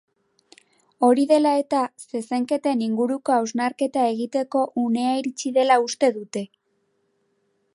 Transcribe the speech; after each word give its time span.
Hori 1.07 1.25
dela 1.31 1.51
eta, 1.63 1.81
zezenketen 2.05 2.81
inguruko 2.85 3.35
hausnarketa 3.35 4.07
egiteko 4.15 4.63
unea 4.85 5.13
iritsi 5.21 5.53
dela 5.59 5.81
uste 5.85 6.11
dute. 6.17 6.45